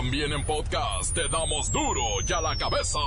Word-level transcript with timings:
También 0.00 0.32
en 0.32 0.42
podcast 0.46 1.12
te 1.14 1.28
damos 1.28 1.70
duro 1.70 2.00
y 2.26 2.32
a 2.32 2.40
la 2.40 2.56
cabeza. 2.56 2.98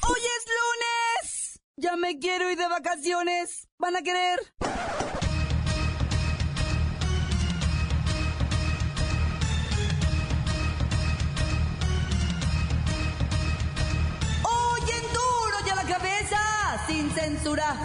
¡Hoy 0.00 0.20
es 0.38 0.44
lunes! 0.56 1.60
Ya 1.76 1.94
me 1.96 2.18
quiero 2.18 2.50
ir 2.50 2.56
de 2.56 2.68
vacaciones. 2.68 3.68
¿Van 3.76 3.96
a 3.96 4.00
querer? 4.00 4.38
Hoy 14.42 14.80
en 14.80 15.02
duro 15.12 15.66
y 15.66 15.68
a 15.68 15.74
la 15.74 15.84
cabeza, 15.84 16.86
sin 16.86 17.10
censura. 17.10 17.76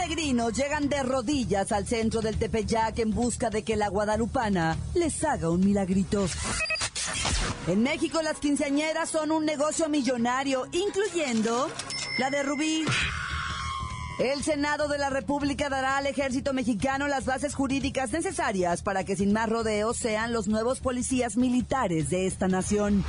Peregrinos 0.00 0.54
llegan 0.54 0.88
de 0.88 1.02
rodillas 1.02 1.72
al 1.72 1.86
centro 1.86 2.22
del 2.22 2.38
Tepeyac 2.38 2.98
en 3.00 3.10
busca 3.10 3.50
de 3.50 3.62
que 3.62 3.76
la 3.76 3.88
guadalupana 3.88 4.78
les 4.94 5.22
haga 5.24 5.50
un 5.50 5.60
milagrito. 5.60 6.26
En 7.66 7.82
México 7.82 8.22
las 8.22 8.38
quinceañeras 8.38 9.10
son 9.10 9.30
un 9.30 9.44
negocio 9.44 9.90
millonario, 9.90 10.66
incluyendo 10.72 11.70
la 12.16 12.30
de 12.30 12.42
Rubí. 12.42 12.86
El 14.18 14.42
Senado 14.42 14.88
de 14.88 14.96
la 14.96 15.10
República 15.10 15.68
dará 15.68 15.98
al 15.98 16.06
ejército 16.06 16.54
mexicano 16.54 17.06
las 17.06 17.26
bases 17.26 17.54
jurídicas 17.54 18.10
necesarias 18.10 18.80
para 18.80 19.04
que 19.04 19.16
sin 19.16 19.34
más 19.34 19.50
rodeos 19.50 19.98
sean 19.98 20.32
los 20.32 20.48
nuevos 20.48 20.80
policías 20.80 21.36
militares 21.36 22.08
de 22.08 22.26
esta 22.26 22.48
nación. 22.48 23.04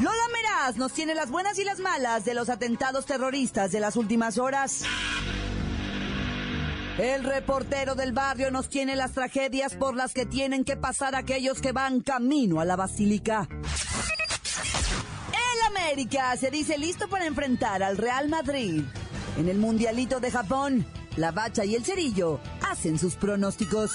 Lola 0.00 0.28
Meraz 0.32 0.76
nos 0.76 0.92
tiene 0.92 1.14
las 1.14 1.30
buenas 1.30 1.58
y 1.58 1.64
las 1.64 1.78
malas 1.78 2.24
de 2.24 2.34
los 2.34 2.48
atentados 2.48 3.06
terroristas 3.06 3.70
de 3.70 3.80
las 3.80 3.96
últimas 3.96 4.38
horas. 4.38 4.82
El 7.00 7.24
reportero 7.24 7.94
del 7.94 8.12
barrio 8.12 8.50
nos 8.50 8.68
tiene 8.68 8.94
las 8.94 9.12
tragedias 9.12 9.74
por 9.74 9.96
las 9.96 10.12
que 10.12 10.26
tienen 10.26 10.64
que 10.64 10.76
pasar 10.76 11.14
aquellos 11.14 11.62
que 11.62 11.72
van 11.72 12.02
camino 12.02 12.60
a 12.60 12.66
la 12.66 12.76
basílica. 12.76 13.48
El 15.32 15.74
América 15.74 16.36
se 16.36 16.50
dice 16.50 16.76
listo 16.76 17.08
para 17.08 17.24
enfrentar 17.24 17.82
al 17.82 17.96
Real 17.96 18.28
Madrid. 18.28 18.84
En 19.38 19.48
el 19.48 19.56
Mundialito 19.56 20.20
de 20.20 20.30
Japón, 20.30 20.86
la 21.16 21.32
Bacha 21.32 21.64
y 21.64 21.74
el 21.74 21.86
Cerillo 21.86 22.38
hacen 22.68 22.98
sus 22.98 23.14
pronósticos. 23.14 23.92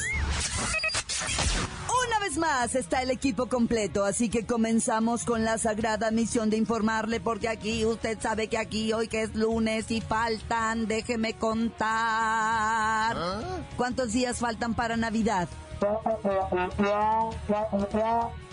Más 2.38 2.76
está 2.76 3.02
el 3.02 3.12
equipo 3.12 3.48
completo, 3.48 4.04
así 4.04 4.30
que 4.30 4.46
comenzamos 4.46 5.24
con 5.24 5.44
la 5.46 5.58
sagrada 5.58 6.12
misión 6.12 6.50
de 6.50 6.58
informarle, 6.58 7.20
porque 7.20 7.48
aquí 7.48 7.86
usted 7.86 8.18
sabe 8.20 8.48
que 8.48 8.58
aquí 8.58 8.92
hoy 8.94 9.08
que 9.08 9.22
es 9.22 9.36
lunes 9.36 9.90
y 9.90 10.02
faltan, 10.02 10.88
déjeme 10.88 11.34
contar. 11.36 13.16
¿Cuántos 13.78 14.12
días 14.14 14.40
faltan 14.40 14.74
para 14.74 14.98
Navidad? 14.98 15.48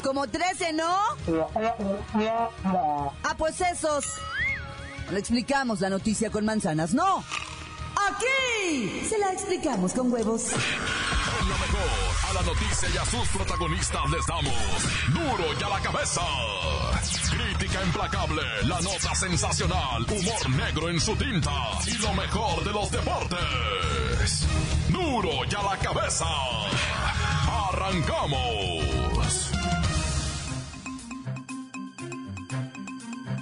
Como 0.02 0.26
13, 0.28 0.72
¿no? 0.74 0.96
Ah, 2.64 3.34
pues 3.36 3.60
esos. 3.60 4.04
Le 5.10 5.18
explicamos 5.18 5.80
la 5.80 5.90
noticia 5.90 6.30
con 6.30 6.44
manzanas, 6.44 6.94
no. 6.94 7.24
Aquí 8.08 9.06
se 9.08 9.18
la 9.18 9.32
explicamos 9.32 9.92
con 9.92 10.12
huevos. 10.12 10.52
En 10.52 11.48
lo 11.48 11.58
mejor, 11.58 12.11
la 12.32 12.42
noticia 12.42 12.88
y 12.94 12.96
a 12.96 13.04
sus 13.04 13.28
protagonistas 13.28 14.10
les 14.10 14.26
damos 14.26 14.54
duro 15.08 15.44
y 15.58 15.62
a 15.62 15.68
la 15.68 15.80
cabeza. 15.80 16.22
Crítica 17.30 17.84
implacable, 17.84 18.42
la 18.64 18.80
nota 18.80 19.14
sensacional, 19.14 20.02
humor 20.04 20.50
negro 20.50 20.88
en 20.88 21.00
su 21.00 21.14
tinta 21.16 21.50
y 21.86 21.98
lo 21.98 22.12
mejor 22.14 22.64
de 22.64 22.72
los 22.72 22.90
deportes. 22.90 24.46
Duro 24.88 25.44
y 25.50 25.54
a 25.54 25.62
la 25.62 25.78
cabeza. 25.78 26.26
Arrancamos. 27.68 29.50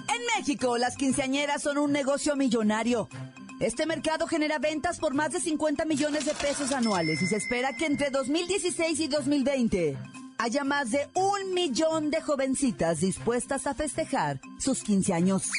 En 0.09 0.39
México, 0.39 0.79
las 0.79 0.97
quinceañeras 0.97 1.63
son 1.63 1.79
un 1.79 1.93
negocio 1.93 2.35
millonario. 2.37 3.09
Este 3.61 3.85
mercado 3.85 4.27
genera 4.27 4.59
ventas 4.59 4.99
por 4.99 5.13
más 5.13 5.33
de 5.33 5.41
50 5.41 5.85
millones 5.85 6.25
de 6.25 6.33
pesos 6.33 6.73
anuales 6.73 7.21
y 7.21 7.27
se 7.27 7.37
espera 7.37 7.77
que 7.77 7.85
entre 7.85 8.09
2016 8.09 9.01
y 9.01 9.09
2020 9.09 9.99
haya 10.39 10.65
más 10.65 10.91
de 10.91 11.07
un 11.13 11.53
millón 11.53 12.11
de 12.11 12.23
jovencitas 12.23 13.01
dispuestas 13.01 13.67
a 13.67 13.75
festejar 13.75 14.41
sus 14.59 14.83
15 14.83 15.13
años. 15.13 15.51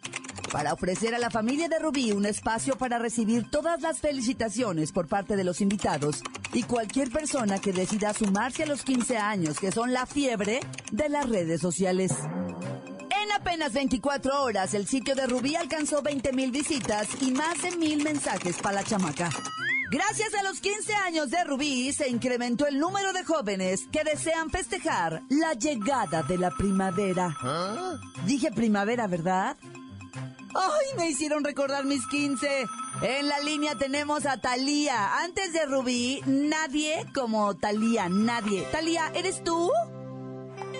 para 0.51 0.73
ofrecer 0.73 1.13
a 1.15 1.19
la 1.19 1.29
familia 1.29 1.67
de 1.67 1.79
Rubí 1.79 2.11
un 2.11 2.25
espacio 2.25 2.77
para 2.77 2.99
recibir 2.99 3.49
todas 3.49 3.81
las 3.81 3.99
felicitaciones 3.99 4.91
por 4.91 5.07
parte 5.07 5.35
de 5.35 5.43
los 5.43 5.61
invitados 5.61 6.23
y 6.53 6.63
cualquier 6.63 7.09
persona 7.11 7.59
que 7.59 7.73
decida 7.73 8.13
sumarse 8.13 8.63
a 8.63 8.67
los 8.67 8.83
15 8.83 9.17
años, 9.17 9.59
que 9.59 9.71
son 9.71 9.93
la 9.93 10.05
fiebre 10.05 10.59
de 10.91 11.09
las 11.09 11.29
redes 11.29 11.61
sociales. 11.61 12.11
En 13.23 13.31
apenas 13.33 13.73
24 13.73 14.43
horas, 14.43 14.73
el 14.73 14.87
sitio 14.87 15.15
de 15.15 15.27
Rubí 15.27 15.55
alcanzó 15.55 16.01
20 16.01 16.33
mil 16.33 16.51
visitas 16.51 17.07
y 17.21 17.31
más 17.31 17.61
de 17.61 17.75
mil 17.77 18.03
mensajes 18.03 18.57
para 18.57 18.75
la 18.75 18.83
chamaca. 18.83 19.29
Gracias 19.91 20.33
a 20.35 20.43
los 20.43 20.61
15 20.61 20.93
años 20.95 21.31
de 21.31 21.43
Rubí, 21.43 21.91
se 21.91 22.07
incrementó 22.07 22.65
el 22.65 22.79
número 22.79 23.11
de 23.11 23.25
jóvenes 23.25 23.89
que 23.91 24.05
desean 24.05 24.49
festejar 24.49 25.21
la 25.27 25.51
llegada 25.51 26.23
de 26.23 26.37
la 26.37 26.49
primavera. 26.51 27.35
Dije 28.25 28.53
primavera, 28.53 29.07
¿verdad? 29.07 29.57
¡Ay, 30.53 30.87
me 30.97 31.07
hicieron 31.09 31.43
recordar 31.43 31.85
mis 31.85 32.05
15! 32.07 32.65
En 33.01 33.27
la 33.27 33.39
línea 33.39 33.75
tenemos 33.75 34.25
a 34.25 34.37
Talía. 34.37 35.17
Antes 35.23 35.53
de 35.53 35.65
Rubí, 35.65 36.21
nadie 36.25 37.05
como 37.13 37.55
Talía, 37.55 38.09
nadie. 38.09 38.63
Talía, 38.71 39.11
¿eres 39.13 39.43
tú? 39.43 39.71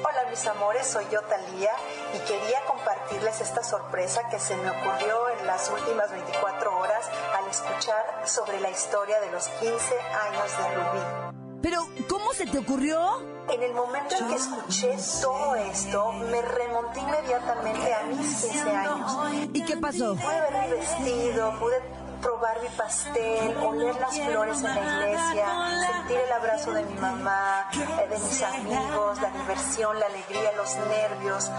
Hola 0.03 0.29
mis 0.29 0.45
amores, 0.47 0.87
soy 0.87 1.05
yo 1.11 1.21
Talía 1.21 1.71
y 2.13 2.19
quería 2.19 2.59
compartirles 2.67 3.39
esta 3.39 3.63
sorpresa 3.63 4.21
que 4.29 4.39
se 4.39 4.57
me 4.57 4.69
ocurrió 4.69 5.29
en 5.39 5.47
las 5.47 5.69
últimas 5.69 6.11
24 6.11 6.77
horas 6.77 7.09
al 7.37 7.49
escuchar 7.49 8.23
sobre 8.25 8.59
la 8.59 8.71
historia 8.71 9.19
de 9.21 9.31
los 9.31 9.47
15 9.47 9.69
años 9.69 10.57
de 10.57 10.75
Rubí. 10.75 11.61
Pero, 11.61 11.87
¿cómo 12.09 12.33
se 12.33 12.47
te 12.47 12.57
ocurrió? 12.57 13.40
En 13.51 13.61
el 13.63 13.73
momento 13.73 14.15
en 14.17 14.27
que 14.29 14.35
escuché 14.35 14.95
todo 15.21 15.55
esto, 15.55 16.11
me 16.13 16.41
remonté 16.41 17.01
inmediatamente 17.01 17.93
a 17.93 18.03
mis 18.05 18.17
15 18.17 18.69
años. 18.71 19.17
¿Y 19.53 19.61
qué 19.63 19.75
pasó? 19.75 20.15
Pude 20.15 20.41
ver 20.41 20.53
mi 20.63 20.71
vestido, 20.77 21.59
pude 21.59 21.81
probar 22.21 22.61
mi 22.61 22.69
pastel, 22.69 23.57
oler 23.57 23.95
las 23.95 24.19
flores 24.19 24.57
en 24.59 24.75
la 24.75 24.81
iglesia, 24.81 25.45
sentir 25.87 26.17
el 26.17 26.31
abrazo 26.31 26.71
de 26.71 26.83
mi 26.83 26.93
mamá, 26.95 27.69
eh, 27.73 28.07
de 28.07 28.17
mis 28.17 28.43
amigos, 28.43 29.21
la 29.21 29.29
diversión, 29.31 29.99
la 29.99 30.05
alegría, 30.05 30.51
los 30.55 30.75
nervios, 30.75 31.51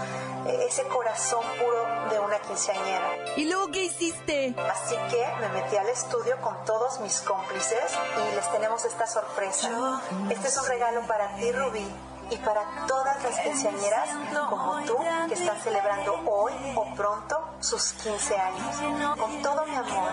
eh, 0.47 0.65
ese 0.67 0.83
corazón 0.83 1.43
puro 1.59 2.09
de 2.09 2.19
una 2.19 2.39
quinceañera. 2.39 3.15
¿Y 3.35 3.45
luego 3.45 3.71
qué 3.71 3.83
hiciste? 3.83 4.55
Así 4.71 4.95
que 5.09 5.25
me 5.41 5.49
metí 5.49 5.75
al 5.75 5.89
estudio 5.89 6.39
con 6.41 6.55
todos 6.65 6.99
mis 7.01 7.21
cómplices 7.21 7.97
y 8.31 8.35
les 8.35 8.51
tenemos 8.51 8.85
esta 8.85 9.05
sorpresa. 9.05 10.01
Este 10.29 10.47
es 10.47 10.57
un 10.57 10.67
regalo 10.67 11.01
para 11.07 11.35
ti, 11.35 11.51
Rubí, 11.51 11.85
y 12.29 12.37
para 12.37 12.61
todas 12.87 13.21
las 13.23 13.39
quinceañeras 13.39 14.09
como 14.49 14.81
tú 14.85 14.97
que 15.27 15.33
están 15.33 15.59
celebrando 15.61 16.13
hoy 16.25 16.53
o 16.75 16.95
pronto 16.95 17.52
sus 17.63 17.93
15 18.03 18.35
años. 18.35 19.17
Con 19.17 19.41
todo 19.41 19.65
mi 19.65 19.75
amor, 19.75 20.11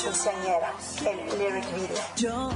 quinceañera, 0.00 0.72
el 1.00 1.38
lyric 1.38 1.64
video. 1.74 2.50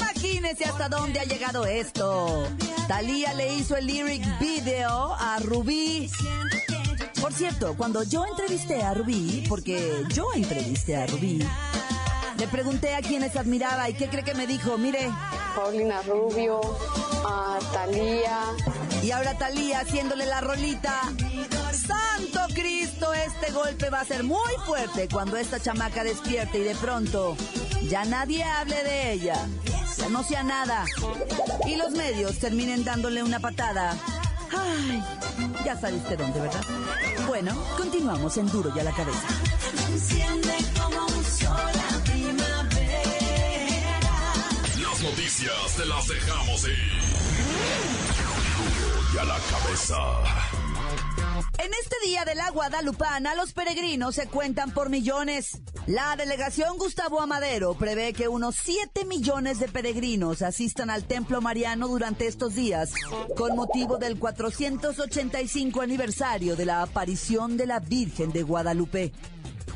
Imagínese 0.00 0.64
hasta 0.64 0.88
dónde 0.88 1.20
ha 1.20 1.24
llegado 1.24 1.66
esto. 1.66 2.46
Talía 2.86 3.34
le 3.34 3.52
hizo 3.54 3.76
el 3.76 3.86
lyric 3.86 4.38
video 4.38 5.14
a 5.14 5.38
Rubí. 5.40 6.08
Por 7.20 7.32
cierto, 7.32 7.74
cuando 7.76 8.02
yo 8.04 8.24
entrevisté 8.26 8.82
a 8.82 8.94
Rubí, 8.94 9.44
porque 9.48 10.04
yo 10.10 10.28
entrevisté 10.34 10.96
a 10.96 11.06
Rubí, 11.06 11.44
le 12.38 12.46
pregunté 12.48 12.94
a 12.94 13.00
quienes 13.00 13.34
admiraba 13.34 13.88
y 13.90 13.94
qué 13.94 14.08
cree 14.08 14.22
que 14.22 14.34
me 14.34 14.46
dijo, 14.46 14.78
mire, 14.78 15.10
Paulina 15.56 16.02
Rubio, 16.02 16.60
a 17.26 17.58
Talía. 17.72 18.40
y 19.02 19.10
ahora 19.10 19.36
Talía 19.36 19.80
haciéndole 19.80 20.26
la 20.26 20.40
rolita. 20.40 21.00
Santo 21.74 22.40
Cristo, 22.54 23.12
este 23.12 23.52
golpe 23.52 23.90
va 23.90 24.00
a 24.00 24.04
ser 24.04 24.22
muy 24.22 24.52
fuerte 24.64 25.08
cuando 25.10 25.36
esta 25.36 25.60
chamaca 25.60 26.04
despierte 26.04 26.58
y 26.58 26.62
de 26.62 26.74
pronto 26.76 27.36
ya 27.88 28.04
nadie 28.04 28.44
hable 28.44 28.82
de 28.82 29.12
ella, 29.12 29.46
ya 29.96 30.08
no 30.08 30.22
sea 30.22 30.42
nada. 30.42 30.84
Y 31.66 31.76
los 31.76 31.92
medios 31.92 32.38
terminen 32.38 32.84
dándole 32.84 33.22
una 33.22 33.40
patada. 33.40 33.96
Ay, 34.56 35.02
ya 35.64 35.78
sabe 35.78 35.96
usted 35.96 36.18
dónde, 36.18 36.40
¿verdad? 36.40 36.64
Bueno, 37.26 37.54
continuamos 37.76 38.36
en 38.36 38.48
Duro 38.50 38.72
y 38.74 38.78
a 38.78 38.84
la 38.84 38.92
cabeza. 38.92 39.26
Las 44.80 45.02
noticias 45.02 45.76
te 45.76 45.86
las 45.86 46.08
dejamos 46.08 46.64
ir. 46.64 46.92
Duro 48.56 49.02
y 49.14 49.18
a 49.18 49.24
la 49.24 49.38
cabeza. 49.50 50.53
En 51.58 51.70
este 51.80 51.96
día 52.04 52.24
de 52.24 52.34
la 52.34 52.50
Guadalupana, 52.50 53.34
los 53.34 53.52
peregrinos 53.52 54.16
se 54.16 54.26
cuentan 54.26 54.72
por 54.72 54.90
millones. 54.90 55.62
La 55.86 56.16
delegación 56.16 56.76
Gustavo 56.78 57.20
Amadero 57.20 57.74
prevé 57.74 58.12
que 58.12 58.28
unos 58.28 58.56
7 58.56 59.04
millones 59.04 59.60
de 59.60 59.68
peregrinos 59.68 60.42
asistan 60.42 60.90
al 60.90 61.04
Templo 61.04 61.40
Mariano 61.40 61.86
durante 61.88 62.26
estos 62.26 62.54
días, 62.54 62.92
con 63.36 63.54
motivo 63.54 63.98
del 63.98 64.18
485 64.18 65.80
aniversario 65.80 66.56
de 66.56 66.66
la 66.66 66.82
aparición 66.82 67.56
de 67.56 67.66
la 67.66 67.78
Virgen 67.78 68.32
de 68.32 68.42
Guadalupe. 68.42 69.12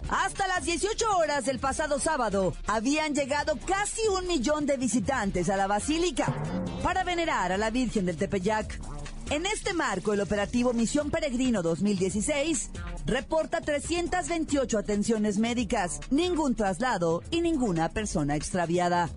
Hasta 0.08 0.48
las 0.48 0.64
18 0.64 1.16
horas 1.16 1.44
del 1.44 1.58
pasado 1.58 2.00
sábado, 2.00 2.54
habían 2.66 3.14
llegado 3.14 3.58
casi 3.66 4.00
un 4.08 4.26
millón 4.26 4.66
de 4.66 4.78
visitantes 4.78 5.48
a 5.50 5.56
la 5.56 5.66
basílica 5.66 6.34
para 6.82 7.04
venerar 7.04 7.52
a 7.52 7.58
la 7.58 7.70
Virgen 7.70 8.06
del 8.06 8.16
Tepeyac. 8.16 8.97
En 9.30 9.44
este 9.44 9.74
marco, 9.74 10.14
el 10.14 10.22
operativo 10.22 10.72
Misión 10.72 11.10
Peregrino 11.10 11.62
2016 11.62 12.70
reporta 13.04 13.60
328 13.60 14.78
atenciones 14.78 15.38
médicas, 15.38 16.00
ningún 16.10 16.54
traslado 16.54 17.22
y 17.30 17.42
ninguna 17.42 17.90
persona 17.90 18.36
extraviada. 18.36 19.10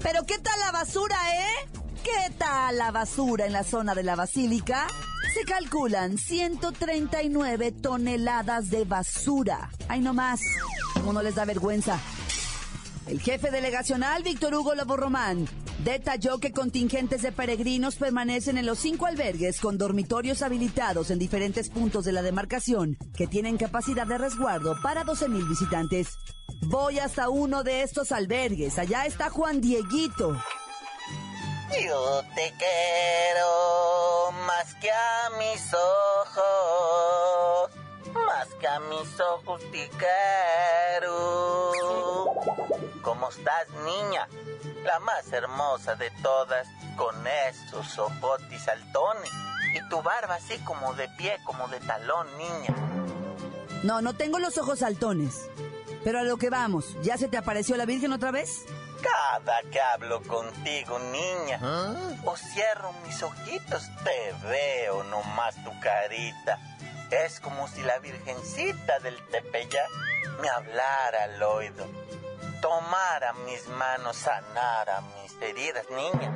Pero 0.00 0.22
¿qué 0.26 0.38
tal 0.38 0.60
la 0.60 0.70
basura, 0.70 1.16
eh? 1.34 1.68
¿Qué 2.04 2.32
tal 2.38 2.78
la 2.78 2.92
basura 2.92 3.46
en 3.46 3.52
la 3.52 3.64
zona 3.64 3.96
de 3.96 4.04
la 4.04 4.14
basílica? 4.14 4.86
Se 5.34 5.44
calculan 5.44 6.18
139 6.18 7.72
toneladas 7.72 8.70
de 8.70 8.84
basura. 8.84 9.70
Ay, 9.88 10.00
no 10.00 10.14
más. 10.14 10.40
¿Cómo 10.94 11.12
no 11.12 11.20
les 11.20 11.34
da 11.34 11.44
vergüenza? 11.44 11.98
El 13.08 13.20
jefe 13.22 13.50
delegacional, 13.50 14.22
Víctor 14.22 14.54
Hugo 14.54 14.74
Lobo 14.74 14.94
Román, 14.98 15.48
detalló 15.82 16.38
que 16.40 16.52
contingentes 16.52 17.22
de 17.22 17.32
peregrinos 17.32 17.96
permanecen 17.96 18.58
en 18.58 18.66
los 18.66 18.80
cinco 18.80 19.06
albergues 19.06 19.60
con 19.60 19.78
dormitorios 19.78 20.42
habilitados 20.42 21.10
en 21.10 21.18
diferentes 21.18 21.70
puntos 21.70 22.04
de 22.04 22.12
la 22.12 22.20
demarcación 22.20 22.98
que 23.16 23.26
tienen 23.26 23.56
capacidad 23.56 24.06
de 24.06 24.18
resguardo 24.18 24.76
para 24.82 25.04
12.000 25.04 25.48
visitantes. 25.48 26.18
Voy 26.66 26.98
hasta 26.98 27.30
uno 27.30 27.62
de 27.62 27.80
estos 27.82 28.12
albergues. 28.12 28.78
Allá 28.78 29.06
está 29.06 29.30
Juan 29.30 29.62
Dieguito. 29.62 30.38
Yo 31.82 32.22
te 32.34 32.52
quiero 32.58 34.32
más 34.46 34.74
que 34.74 34.90
a 34.90 35.30
mis 35.38 35.72
ojos, 35.72 37.70
más 38.12 38.48
que 38.60 38.68
a 38.68 38.80
mis 38.80 39.18
ojos 39.18 39.62
te 39.72 39.88
quiero. 39.96 41.72
¿Cómo 43.02 43.28
estás, 43.28 43.68
niña? 43.84 44.28
La 44.84 44.98
más 45.00 45.32
hermosa 45.32 45.94
de 45.94 46.10
todas, 46.22 46.66
con 46.96 47.14
esos 47.26 47.98
ojotis 47.98 48.62
saltones 48.62 49.30
y 49.74 49.88
tu 49.88 50.02
barba 50.02 50.34
así 50.34 50.58
como 50.58 50.94
de 50.94 51.08
pie, 51.10 51.38
como 51.44 51.68
de 51.68 51.80
talón, 51.80 52.26
niña. 52.36 52.74
No, 53.82 54.02
no 54.02 54.14
tengo 54.14 54.38
los 54.38 54.58
ojos 54.58 54.80
saltones. 54.80 55.48
Pero 56.04 56.20
a 56.20 56.22
lo 56.22 56.36
que 56.36 56.50
vamos, 56.50 56.96
¿ya 57.02 57.16
se 57.16 57.28
te 57.28 57.36
apareció 57.36 57.76
la 57.76 57.84
Virgen 57.84 58.12
otra 58.12 58.30
vez? 58.30 58.64
Cada 59.02 59.62
que 59.70 59.80
hablo 59.80 60.22
contigo, 60.22 60.98
niña, 60.98 61.60
o 62.24 62.36
cierro 62.36 62.92
mis 63.06 63.22
ojitos, 63.22 63.82
te 64.02 64.48
veo 64.48 65.04
nomás 65.04 65.54
tu 65.62 65.70
carita. 65.80 66.58
Es 67.10 67.40
como 67.40 67.68
si 67.68 67.82
la 67.82 67.98
virgencita 68.00 68.98
del 69.00 69.16
Tepeyac 69.28 69.88
me 70.40 70.48
hablara 70.48 71.24
al 71.24 71.42
oído, 71.42 71.86
tomara 72.60 73.32
mis 73.44 73.66
manos, 73.68 74.16
sanara 74.16 75.00
mis 75.22 75.40
heridas, 75.42 75.86
niña. 75.90 76.32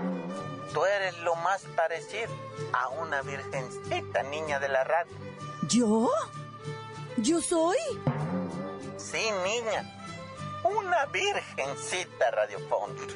Tú 0.72 0.84
eres 0.84 1.18
lo 1.18 1.34
más 1.36 1.62
parecido 1.76 2.32
a 2.72 2.88
una 2.88 3.22
virgencita, 3.22 4.22
niña 4.22 4.58
de 4.58 4.68
la 4.68 4.84
radio. 4.84 5.12
¿Yo? 5.68 6.10
¿Yo 7.18 7.40
soy? 7.40 7.76
Sí, 8.96 9.28
niña. 9.44 9.84
Una 10.64 11.06
virgencita 11.06 12.30
radiofónica. 12.30 13.14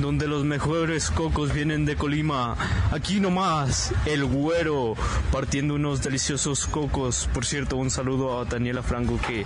donde 0.00 0.26
los 0.26 0.44
mejores 0.44 1.10
cocos 1.10 1.52
vienen 1.52 1.84
de 1.84 1.96
Colima. 1.96 2.56
Aquí 2.90 3.20
nomás, 3.20 3.92
el 4.06 4.24
güero, 4.24 4.94
partiendo 5.32 5.74
unos 5.74 6.02
deliciosos 6.02 6.66
cocos. 6.66 7.28
Por 7.32 7.44
cierto, 7.44 7.76
un 7.76 7.90
saludo 7.90 8.40
a 8.40 8.44
Daniela 8.44 8.82
Franco 8.82 9.18
que... 9.26 9.44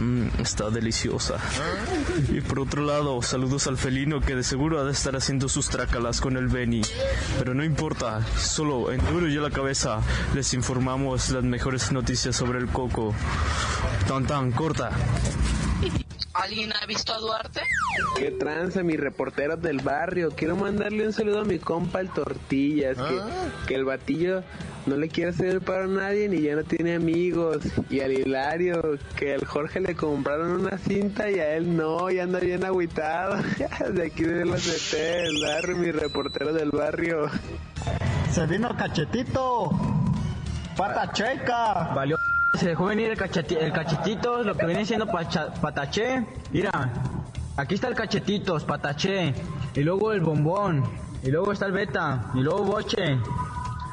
mm, 0.00 0.40
está 0.40 0.70
deliciosa. 0.70 1.36
Y 2.30 2.40
por 2.40 2.60
otro 2.60 2.84
lado, 2.84 3.20
saludos 3.22 3.66
al 3.66 3.76
felino 3.76 4.20
que 4.20 4.34
de 4.34 4.42
seguro 4.42 4.80
ha 4.80 4.84
de 4.84 4.92
estar 4.92 5.16
haciendo 5.16 5.48
sus 5.48 5.68
trácalas 5.68 6.20
con 6.20 6.36
el 6.36 6.48
Beni. 6.48 6.82
Pero 7.38 7.54
no 7.54 7.64
importa, 7.64 8.24
solo 8.38 8.92
en 8.92 9.04
duro 9.12 9.28
y 9.28 9.36
a 9.36 9.40
la 9.40 9.50
cabeza 9.50 10.00
les 10.34 10.54
informamos 10.54 11.30
las 11.30 11.44
mejores 11.44 11.92
noticias 11.92 12.36
sobre 12.36 12.58
el 12.58 12.68
coco. 12.68 13.14
Tan 14.06 14.26
tan, 14.26 14.52
corta. 14.52 14.90
¿Alguien 16.34 16.72
ha 16.72 16.86
visto 16.86 17.12
a 17.12 17.18
Duarte? 17.18 17.60
¿Qué 18.16 18.30
tranza, 18.30 18.82
mis 18.82 18.98
reporteros 18.98 19.60
del 19.60 19.80
barrio? 19.80 20.30
Quiero 20.30 20.56
mandarle 20.56 21.06
un 21.06 21.12
saludo 21.12 21.40
a 21.40 21.44
mi 21.44 21.58
compa 21.58 22.00
el 22.00 22.08
Tortillas, 22.08 22.96
que, 22.96 23.20
que 23.66 23.74
el 23.74 23.84
batillo 23.84 24.42
no 24.86 24.96
le 24.96 25.08
quiere 25.08 25.30
hacer 25.30 25.46
el 25.46 25.60
paro 25.60 25.84
a 25.84 25.86
nadie 25.86 26.28
ni 26.28 26.40
ya 26.40 26.56
no 26.56 26.64
tiene 26.64 26.94
amigos. 26.94 27.64
Y 27.90 28.00
al 28.00 28.12
Hilario, 28.12 28.98
que 29.16 29.34
al 29.34 29.44
Jorge 29.44 29.80
le 29.80 29.94
compraron 29.94 30.52
una 30.52 30.78
cinta 30.78 31.30
y 31.30 31.38
a 31.38 31.54
él 31.54 31.76
no, 31.76 32.10
y 32.10 32.18
anda 32.18 32.40
bien 32.40 32.64
agüitado. 32.64 33.36
De 33.92 34.06
aquí 34.06 34.24
de 34.24 34.44
la 34.44 34.56
CT 34.56 34.94
del 34.94 35.42
barrio, 35.44 35.76
mi 35.76 35.92
reportero 35.92 36.52
del 36.52 36.70
barrio. 36.70 37.28
Se 38.30 38.46
vino 38.46 38.74
cachetito. 38.76 39.70
Pata 40.76 41.12
checa. 41.12 41.92
Valió 41.94 42.16
Se 42.58 42.68
dejó 42.68 42.86
venir 42.86 43.10
el, 43.10 43.18
el 43.58 43.72
cachetito, 43.72 44.42
lo 44.42 44.54
que 44.54 44.66
viene 44.66 44.84
siendo 44.84 45.06
pataché. 45.06 46.24
Mira, 46.52 46.70
aquí 47.56 47.74
está 47.74 47.88
el 47.88 47.94
cachetitos, 47.94 48.64
pataché. 48.64 49.34
Y 49.74 49.80
luego 49.80 50.12
el 50.12 50.20
bombón. 50.20 50.84
Y 51.22 51.30
luego 51.30 51.52
está 51.52 51.66
el 51.66 51.72
beta. 51.72 52.30
Y 52.34 52.40
luego 52.40 52.64
boche. 52.64 53.18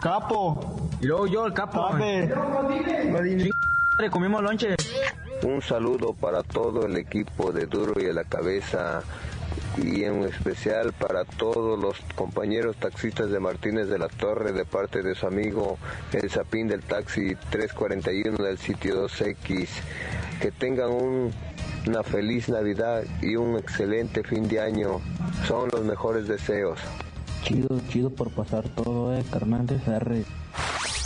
Capo. 0.01 0.89
Y 1.01 1.05
luego 1.05 1.27
yo, 1.27 1.45
el 1.45 1.53
capo. 1.53 1.89
Le 3.99 4.09
comimos 4.09 4.41
lonche. 4.41 4.75
Un 5.43 5.61
saludo 5.61 6.13
para 6.13 6.43
todo 6.43 6.85
el 6.85 6.97
equipo 6.97 7.51
de 7.51 7.65
Duro 7.65 7.99
y 8.01 8.07
a 8.07 8.13
la 8.13 8.23
Cabeza 8.25 9.01
y 9.83 10.03
en 10.03 10.23
especial 10.23 10.93
para 10.93 11.25
todos 11.25 11.79
los 11.79 11.99
compañeros 12.15 12.75
taxistas 12.77 13.29
de 13.29 13.39
Martínez 13.39 13.87
de 13.87 13.97
la 13.97 14.07
Torre 14.07 14.51
de 14.51 14.65
parte 14.65 15.01
de 15.01 15.15
su 15.15 15.27
amigo 15.27 15.77
el 16.13 16.29
Zapín 16.29 16.67
del 16.67 16.81
Taxi 16.81 17.35
341 17.49 18.43
del 18.43 18.57
sitio 18.57 19.07
2X. 19.07 19.67
Que 20.41 20.51
tengan 20.51 20.91
una 21.87 22.03
feliz 22.03 22.49
Navidad 22.49 23.03
y 23.21 23.35
un 23.35 23.57
excelente 23.57 24.23
fin 24.23 24.47
de 24.47 24.59
año. 24.59 24.99
Son 25.47 25.69
los 25.71 25.83
mejores 25.83 26.27
deseos. 26.27 26.79
Chido, 27.43 27.79
chido 27.89 28.09
por 28.09 28.31
pasar 28.31 28.67
todo, 28.69 29.15
eh, 29.17 29.23
carnal 29.31 29.65
de. 29.65 29.79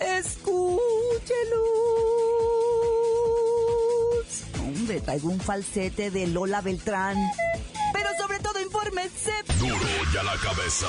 escúchelos. 0.00 0.80
Hombre, 4.60 5.00
traigo 5.00 5.28
un 5.28 5.40
falsete 5.40 6.10
de 6.10 6.26
Lola 6.26 6.60
Beltrán. 6.60 7.16
Pero 7.92 8.08
sobre 8.20 8.38
todo, 8.40 8.60
infórmense. 8.60 9.32
Duro 9.58 9.76
ya 10.12 10.22
la 10.22 10.36
cabeza. 10.36 10.86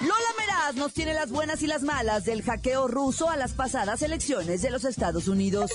Lola 0.00 0.34
Meraz 0.38 0.74
nos 0.74 0.92
tiene 0.92 1.14
las 1.14 1.30
buenas 1.30 1.62
y 1.62 1.66
las 1.66 1.82
malas 1.82 2.24
del 2.24 2.42
hackeo 2.42 2.86
ruso 2.86 3.30
a 3.30 3.36
las 3.36 3.54
pasadas 3.54 4.02
elecciones 4.02 4.62
de 4.62 4.70
los 4.70 4.84
Estados 4.84 5.26
Unidos. 5.28 5.70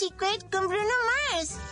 Secret 0.00 0.48
con 0.50 0.66
Bruno 0.68 0.84
Mars. 1.04 1.09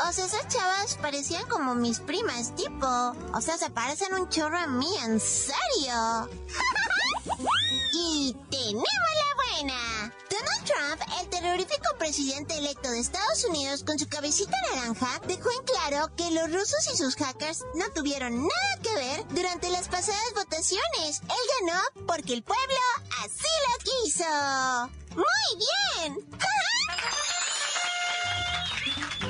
O 0.07 0.13
sea, 0.13 0.27
esas 0.27 0.47
chavas 0.49 0.97
parecían 1.03 1.47
como 1.49 1.75
mis 1.75 1.99
primas, 2.01 2.55
tipo. 2.55 2.87
O 3.35 3.41
sea, 3.41 3.59
se 3.59 3.71
parecen 3.71 4.15
un 4.15 4.29
chorro 4.29 4.59
a 4.59 4.67
mí, 4.67 4.89
en 5.05 5.19
serio. 5.19 6.29
y 7.93 8.37
tenemos 8.51 8.85
la 8.85 9.63
buena. 9.63 10.15
Donald 10.31 10.65
Trump, 10.65 11.21
el 11.21 11.29
terrorífico 11.29 11.97
presidente 11.99 12.57
electo 12.59 12.91
de 12.91 13.01
Estados 13.01 13.45
Unidos 13.45 13.83
con 13.83 13.99
su 13.99 14.09
cabecita 14.09 14.57
naranja, 14.73 15.21
dejó 15.27 15.51
en 15.51 15.65
claro 15.65 16.15
que 16.17 16.31
los 16.31 16.53
rusos 16.53 16.89
y 16.93 16.97
sus 16.97 17.17
hackers 17.17 17.65
no 17.75 17.91
tuvieron 17.93 18.37
nada 18.37 18.83
que 18.83 18.95
ver 18.95 19.27
durante 19.31 19.69
las 19.71 19.89
pasadas 19.89 20.33
votaciones. 20.35 21.23
Él 21.23 21.67
ganó 21.67 22.07
porque 22.07 22.35
el 22.35 22.43
pueblo 22.43 22.79
así 23.25 23.49
lo 23.67 24.05
quiso. 24.05 24.89
¡Muy 25.17 25.67
bien! 26.07 26.39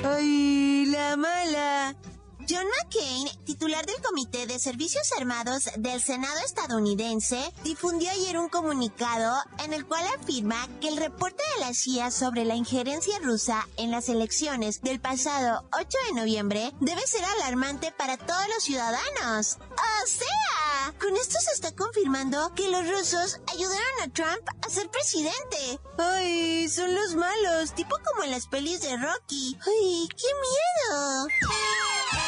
¡Ay, 0.04 0.86
la 0.86 1.16
mala! 1.16 1.96
John 2.48 2.64
McCain, 2.66 3.28
titular 3.44 3.84
del 3.84 4.00
Comité 4.00 4.46
de 4.46 4.58
Servicios 4.58 5.12
Armados 5.18 5.68
del 5.76 6.00
Senado 6.00 6.38
estadounidense, 6.46 7.52
difundió 7.62 8.10
ayer 8.10 8.38
un 8.38 8.48
comunicado 8.48 9.36
en 9.62 9.74
el 9.74 9.84
cual 9.84 10.06
afirma 10.18 10.66
que 10.80 10.88
el 10.88 10.96
reporte 10.96 11.42
de 11.54 11.66
la 11.66 11.74
CIA 11.74 12.10
sobre 12.10 12.46
la 12.46 12.54
injerencia 12.54 13.18
rusa 13.18 13.68
en 13.76 13.90
las 13.90 14.08
elecciones 14.08 14.80
del 14.80 14.98
pasado 14.98 15.68
8 15.78 15.88
de 16.08 16.20
noviembre 16.20 16.72
debe 16.80 17.06
ser 17.06 17.22
alarmante 17.22 17.92
para 17.92 18.16
todos 18.16 18.48
los 18.54 18.62
ciudadanos. 18.62 19.58
O 19.72 20.06
sea, 20.06 20.94
con 20.98 21.14
esto 21.18 21.38
se 21.40 21.52
está 21.52 21.76
confirmando 21.76 22.54
que 22.54 22.70
los 22.70 22.88
rusos 22.88 23.40
ayudaron 23.48 24.00
a 24.02 24.08
Trump 24.08 24.48
a 24.66 24.70
ser 24.70 24.88
presidente. 24.90 25.80
¡Ay, 25.98 26.66
son 26.70 26.94
los 26.94 27.14
malos! 27.14 27.74
Tipo 27.74 27.96
como 28.06 28.24
en 28.24 28.30
las 28.30 28.46
pelis 28.46 28.80
de 28.80 28.96
Rocky. 28.96 29.58
¡Ay, 29.66 30.08
qué 30.16 30.26
miedo! 30.40 32.27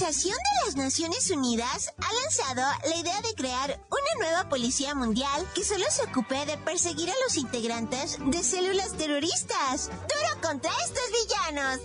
Organización 0.00 0.34
de 0.34 0.66
las 0.66 0.76
Naciones 0.76 1.30
Unidas 1.30 1.92
ha 1.98 2.12
lanzado 2.22 2.62
la 2.88 2.96
idea 2.96 3.20
de 3.20 3.34
crear 3.34 3.78
una 3.90 4.24
nueva 4.24 4.48
policía 4.48 4.94
mundial 4.94 5.46
que 5.54 5.62
solo 5.62 5.84
se 5.90 6.04
ocupe 6.04 6.46
de 6.46 6.56
perseguir 6.56 7.10
a 7.10 7.14
los 7.22 7.36
integrantes 7.36 8.16
de 8.18 8.42
células 8.42 8.96
terroristas. 8.96 9.90
¡Duro 9.90 10.40
contra 10.40 10.70
estos 10.82 11.04
villanos! 11.12 11.80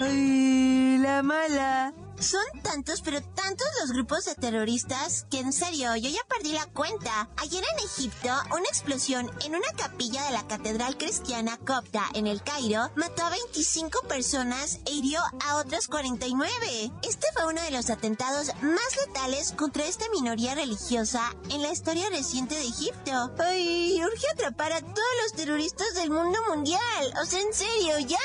¡Ay, 0.00 0.98
la 0.98 1.22
mala! 1.22 1.94
Son 2.22 2.62
tantos, 2.62 3.00
pero 3.00 3.20
tantos 3.20 3.66
los 3.80 3.90
grupos 3.90 4.26
de 4.26 4.36
terroristas 4.36 5.26
que 5.28 5.40
en 5.40 5.52
serio, 5.52 5.96
yo 5.96 6.08
ya 6.08 6.20
perdí 6.28 6.52
la 6.52 6.66
cuenta. 6.66 7.28
Ayer 7.36 7.64
en 7.64 7.84
Egipto, 7.84 8.28
una 8.52 8.68
explosión 8.68 9.28
en 9.44 9.56
una 9.56 9.66
capilla 9.76 10.24
de 10.26 10.30
la 10.30 10.46
Catedral 10.46 10.96
Cristiana 10.96 11.56
Copta 11.56 12.04
en 12.14 12.28
el 12.28 12.40
Cairo 12.44 12.92
mató 12.94 13.24
a 13.24 13.30
25 13.30 14.02
personas 14.02 14.78
e 14.86 14.92
hirió 14.92 15.20
a 15.44 15.56
otras 15.56 15.88
49. 15.88 16.92
Este 17.02 17.26
fue 17.34 17.46
uno 17.46 17.60
de 17.60 17.72
los 17.72 17.90
atentados 17.90 18.52
más 18.62 18.96
letales 19.04 19.52
contra 19.56 19.84
esta 19.84 20.08
minoría 20.10 20.54
religiosa 20.54 21.34
en 21.50 21.60
la 21.60 21.72
historia 21.72 22.08
reciente 22.10 22.54
de 22.54 22.68
Egipto. 22.68 23.32
Ay, 23.40 24.00
urge 24.04 24.30
atrapar 24.30 24.72
a 24.72 24.80
todos 24.80 25.14
los 25.24 25.32
terroristas 25.32 25.92
del 25.94 26.10
mundo 26.10 26.38
mundial. 26.48 27.14
O 27.20 27.26
sea, 27.26 27.40
en 27.40 27.52
serio, 27.52 27.98
ya. 27.98 28.18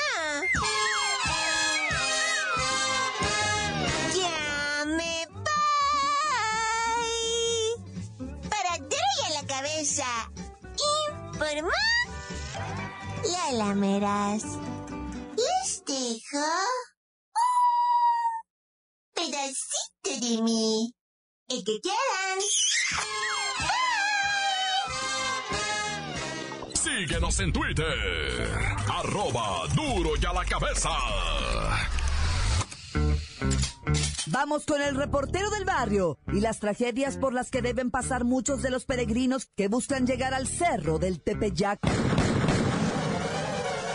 Informó 9.78 11.70
la 13.22 13.52
lameras. 13.52 14.42
Les 15.36 15.84
dejo 15.86 16.46
pedacito 19.14 20.20
de 20.20 20.42
mí. 20.42 20.92
El 21.48 21.62
que 21.62 21.78
quieran. 21.80 22.40
Síguenos 26.74 27.38
en 27.38 27.52
Twitter. 27.52 28.50
Arroba 28.92 29.68
duro 29.76 30.10
y 30.20 30.26
a 30.26 30.32
la 30.32 30.44
cabeza. 30.44 30.90
Vamos 34.30 34.66
con 34.66 34.82
el 34.82 34.94
reportero 34.94 35.48
del 35.50 35.64
barrio 35.64 36.18
y 36.32 36.40
las 36.40 36.60
tragedias 36.60 37.16
por 37.16 37.32
las 37.32 37.50
que 37.50 37.62
deben 37.62 37.90
pasar 37.90 38.24
muchos 38.24 38.60
de 38.60 38.68
los 38.70 38.84
peregrinos 38.84 39.46
que 39.56 39.68
buscan 39.68 40.06
llegar 40.06 40.34
al 40.34 40.46
cerro 40.46 40.98
del 40.98 41.22
Tepeyac. 41.22 41.80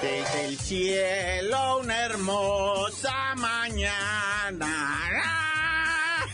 Desde 0.02 0.46
el 0.46 0.58
cielo 0.58 1.80
una 1.82 2.06
hermosa 2.06 3.36
mañana. 3.36 4.70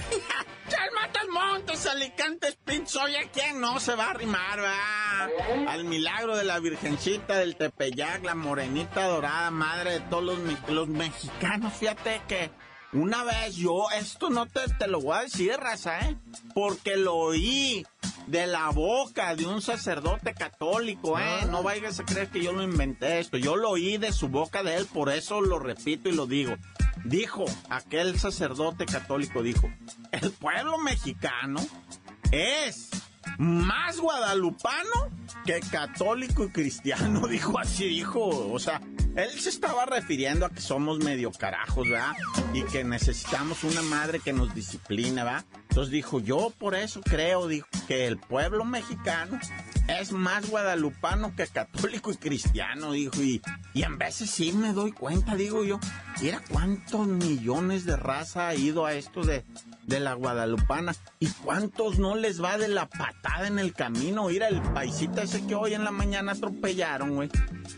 Chalmatas 0.69 1.27
Montes, 1.33 1.85
Alicantes, 1.85 2.57
Pinzoya, 2.63 3.29
¿quién 3.33 3.59
no 3.59 3.81
se 3.81 3.95
va 3.95 4.05
a 4.05 4.11
arrimar, 4.11 4.61
va? 4.61 5.27
Al 5.67 5.83
milagro 5.83 6.37
de 6.37 6.45
la 6.45 6.59
Virgencita 6.59 7.37
del 7.37 7.57
Tepeyac, 7.57 8.23
la 8.23 8.35
morenita 8.35 9.07
dorada, 9.07 9.51
madre 9.51 9.91
de 9.91 9.99
todos 10.01 10.23
los, 10.23 10.39
los 10.69 10.87
mexicanos. 10.87 11.73
Fíjate 11.73 12.21
que 12.27 12.49
una 12.93 13.23
vez 13.23 13.55
yo, 13.55 13.89
esto 13.91 14.29
no 14.29 14.45
te, 14.45 14.61
te 14.77 14.87
lo 14.87 15.01
voy 15.01 15.17
a 15.17 15.21
decir, 15.21 15.53
raza, 15.57 15.99
¿eh? 15.99 16.17
Porque 16.53 16.97
lo 16.97 17.15
oí 17.15 17.85
de 18.27 18.45
la 18.45 18.69
boca 18.69 19.35
de 19.35 19.45
un 19.45 19.61
sacerdote 19.61 20.33
católico, 20.33 21.17
¿eh? 21.19 21.39
Ah. 21.41 21.45
No 21.49 21.63
vayas 21.63 21.99
a 21.99 22.05
creer 22.05 22.29
que 22.29 22.43
yo 22.43 22.51
lo 22.51 22.63
inventé 22.63 23.19
esto. 23.19 23.37
Yo 23.37 23.55
lo 23.55 23.71
oí 23.71 23.97
de 23.97 24.11
su 24.11 24.29
boca 24.29 24.63
de 24.63 24.75
él, 24.75 24.85
por 24.85 25.09
eso 25.09 25.41
lo 25.41 25.59
repito 25.59 26.09
y 26.09 26.13
lo 26.13 26.25
digo. 26.27 26.55
Dijo, 27.05 27.45
aquel 27.69 28.19
sacerdote 28.19 28.85
católico 28.85 29.41
dijo, 29.41 29.71
el 30.11 30.31
pueblo 30.31 30.77
mexicano 30.77 31.59
es 32.31 32.89
más 33.39 33.99
guadalupano 33.99 35.09
que 35.45 35.61
católico 35.61 36.43
y 36.43 36.49
cristiano, 36.49 37.25
dijo 37.29 37.57
así, 37.57 37.87
dijo, 37.87 38.51
o 38.51 38.59
sea, 38.59 38.81
Él 39.15 39.29
se 39.39 39.49
estaba 39.49 39.85
refiriendo 39.85 40.45
a 40.45 40.49
que 40.49 40.59
somos 40.59 40.99
medio 40.99 41.31
carajos, 41.31 41.89
¿verdad? 41.89 42.13
Y 42.53 42.63
que 42.63 42.83
necesitamos 42.83 43.63
una 43.63 43.81
madre 43.81 44.19
que 44.19 44.33
nos 44.33 44.53
discipline, 44.53 45.15
¿verdad? 45.15 45.45
Entonces 45.69 45.91
dijo, 45.91 46.19
yo 46.19 46.53
por 46.59 46.75
eso 46.75 47.01
creo, 47.01 47.47
dijo, 47.47 47.67
que 47.87 48.07
el 48.07 48.17
pueblo 48.17 48.65
mexicano 48.65 49.39
es 49.87 50.11
más 50.11 50.49
guadalupano 50.49 51.33
que 51.35 51.47
católico 51.47 52.11
y 52.11 52.17
cristiano, 52.17 52.91
dijo, 52.91 53.21
y, 53.23 53.41
y 53.73 53.83
en 53.83 53.97
veces 53.97 54.29
sí 54.29 54.51
me 54.51 54.73
doy 54.73 54.91
cuenta, 54.91 55.35
digo 55.35 55.63
yo, 55.63 55.79
mira 56.21 56.41
cuántos 56.49 57.07
millones 57.07 57.85
de 57.85 57.95
raza 57.95 58.49
ha 58.49 58.55
ido 58.55 58.85
a 58.85 58.93
esto 58.93 59.23
de, 59.23 59.45
de 59.89 59.99
la 59.99 60.13
guadalupana. 60.13 60.95
Y 61.19 61.27
cuántos 61.27 61.99
no 61.99 62.15
les 62.15 62.41
va 62.41 62.57
de 62.57 62.69
la 62.69 62.87
patada 62.87 63.47
en 63.47 63.59
el 63.59 63.73
camino, 63.73 64.27
mira 64.27 64.47
el 64.47 64.61
paisita 64.61 65.23
ese 65.23 65.45
que 65.45 65.55
hoy 65.55 65.73
en 65.73 65.83
la 65.83 65.91
mañana 65.91 66.31
atropellaron, 66.33 67.15
güey, 67.15 67.29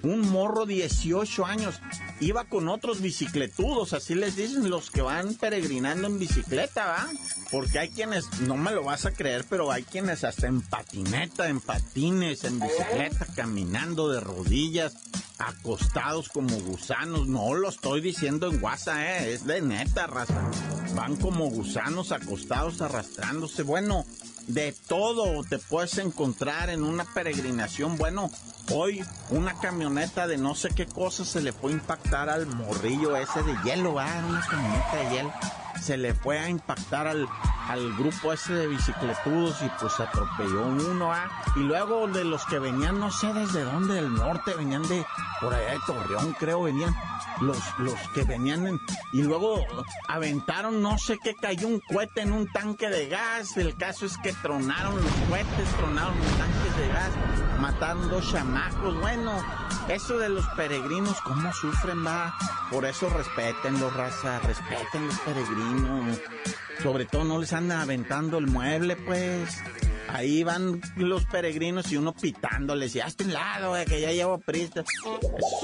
un 0.04 0.30
morro 0.30 0.66
18 0.66 1.46
años, 1.46 1.82
iba 2.20 2.46
con 2.46 2.68
otros 2.68 3.02
bicicletudos, 3.02 3.94
así 3.94 4.14
les 4.14 4.36
dicen 4.36 4.70
los 4.70 4.92
que 4.92 5.02
van 5.02 5.34
peregrinando 5.34 6.08
en 6.08 6.20
bicicleta, 6.20 6.86
¿va? 6.86 7.08
Porque 7.52 7.80
hay 7.80 7.90
quienes, 7.90 8.42
no 8.42 8.58
me 8.58 8.72
lo 8.72 8.84
vas 8.84 9.06
a 9.06 9.12
creer, 9.12 9.46
pero 9.50 9.72
hay 9.72 9.84
quienes 9.84 10.24
hasta 10.24 10.48
en 10.48 10.62
patineta, 10.62 11.48
en 11.48 11.60
patines, 11.60 12.44
en 12.44 12.60
bicicleta, 12.60 13.26
caminando 13.36 14.10
de 14.10 14.20
rodillas, 14.20 14.94
acostados 15.48 16.30
como 16.30 16.56
gusanos. 16.62 17.28
No 17.28 17.54
lo 17.54 17.70
estoy 17.70 18.02
diciendo 18.02 18.50
en 18.50 18.64
WhatsApp, 18.64 18.98
¿eh? 18.98 19.34
es 19.34 19.46
de 19.46 19.62
neta, 19.62 20.08
raza. 20.08 20.42
Van 20.96 21.16
como 21.16 21.50
gusanos 21.50 22.12
acostados, 22.12 22.82
arrastrándose. 22.82 23.64
Bueno, 23.64 24.06
de 24.48 24.74
todo 24.88 25.44
te 25.44 25.60
puedes 25.60 25.98
encontrar 25.98 26.70
en 26.70 26.84
una 26.84 27.06
peregrinación. 27.06 27.98
Bueno, 27.98 28.32
hoy 28.72 29.04
una 29.30 29.60
camioneta 29.60 30.28
de 30.28 30.38
no 30.38 30.56
sé 30.56 30.70
qué 30.70 30.86
cosa 30.86 31.26
se 31.26 31.42
le 31.42 31.54
fue 31.54 31.72
a 31.72 31.76
impactar 31.76 32.30
al 32.30 32.48
morrillo 32.48 33.16
ese 33.16 33.44
de 33.44 33.56
hielo, 33.64 33.96
¿va? 33.96 34.08
Una 34.28 34.46
camioneta 34.46 34.96
de 34.98 35.16
hielo. 35.16 35.34
Se 35.82 35.98
le 35.98 36.14
fue 36.14 36.38
a 36.40 36.50
impactar 36.50 37.08
al, 37.08 37.28
al 37.72 37.94
grupo 37.94 38.34
ese 38.34 38.54
de 38.54 38.68
bicicletudos 38.68 39.62
y 39.62 39.72
pues 39.80 39.98
atropelló 39.98 40.64
uno, 40.66 41.14
¿ah? 41.14 41.30
Y 41.56 41.60
luego 41.60 42.06
de 42.08 42.26
los 42.26 42.46
que 42.46 42.60
venían, 42.60 43.00
no 43.00 43.10
sé 43.12 43.32
desde 43.34 43.64
dónde, 43.64 43.94
del 43.94 44.14
norte, 44.14 44.54
venían 44.56 44.82
de 44.84 45.06
por 45.40 45.54
allá 45.54 45.72
de 45.72 45.80
Torreón, 45.88 46.36
creo, 46.38 46.64
venían 46.64 46.94
los, 47.40 47.58
los 47.80 47.96
que 48.14 48.24
venían 48.24 48.68
en, 48.68 48.82
y 49.14 49.24
luego 49.24 49.66
aventaron, 50.10 50.82
no 50.82 50.98
sé 50.98 51.18
qué, 51.24 51.34
cayó 51.34 51.68
un 51.70 51.80
cohete 51.80 52.22
en 52.22 52.34
un 52.34 52.52
tanque 52.52 52.90
de 52.90 53.08
gas. 53.08 53.56
El 53.56 53.76
caso 53.78 54.06
es 54.06 54.18
que 54.18 54.34
tronaron 54.34 54.96
los 54.96 55.14
cohetes, 55.30 55.70
tronaron 55.78 56.18
los 56.18 56.28
tanques 56.38 56.78
de 56.78 56.88
gas, 56.90 57.12
mataron 57.62 58.10
dos 58.10 58.30
chamacos. 58.32 59.00
Bueno, 59.00 59.32
eso 59.88 60.18
de 60.18 60.30
los 60.30 60.46
peregrinos, 60.50 61.22
¿cómo 61.22 61.54
sufren, 61.54 62.06
va? 62.06 62.36
Por 62.70 62.86
eso 62.86 63.08
respeten 63.10 63.80
los 63.80 63.94
raza, 63.94 64.40
respeten 64.40 65.08
los 65.08 65.20
peregrinos. 65.20 66.20
Sobre 66.82 67.06
todo 67.06 67.24
no 67.24 67.38
les 67.40 67.54
andan 67.54 67.80
aventando 67.82 68.38
el 68.40 68.48
mueble, 68.48 68.96
pues. 68.96 69.60
Ahí 70.10 70.44
van 70.44 70.82
los 70.98 71.24
peregrinos 71.26 71.90
y 71.92 71.96
uno 71.98 72.12
pitándoles, 72.14 72.94
y 72.96 73.00
hasta 73.00 73.24
un 73.24 73.32
lado, 73.32 73.78
eh, 73.78 73.86
que 73.86 74.02
ya 74.02 74.12
llevo 74.12 74.40
prisa. 74.40 74.84